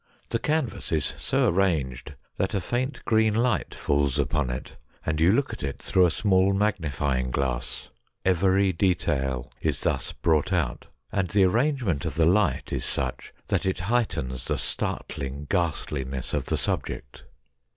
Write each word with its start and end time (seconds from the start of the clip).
The 0.29 0.39
canvas 0.39 0.91
is 0.91 1.13
so 1.19 1.47
arranged 1.47 2.15
that 2.37 2.55
a 2.55 2.59
faint 2.59 3.05
green 3.05 3.35
light 3.35 3.75
falls 3.75 4.17
upon 4.17 4.49
it, 4.49 4.75
and 5.05 5.21
you 5.21 5.31
look 5.31 5.53
at 5.53 5.61
it 5.61 5.79
through 5.79 6.07
a 6.07 6.09
small 6.09 6.53
magnifying 6.53 7.29
glass. 7.29 7.89
Every 8.25 8.73
de 8.73 8.95
tail 8.95 9.51
is 9.61 9.81
thus 9.81 10.11
brought 10.11 10.51
out, 10.51 10.87
and 11.11 11.27
the 11.27 11.43
arrangement 11.43 12.03
of 12.05 12.15
the 12.15 12.25
light 12.25 12.73
is 12.73 12.83
such 12.83 13.31
that 13.49 13.63
it 13.63 13.81
heightens 13.81 14.45
the 14.45 14.57
startling 14.57 15.45
ghastliness 15.51 16.33
of 16.33 16.45
the 16.45 16.57
subject. 16.57 17.25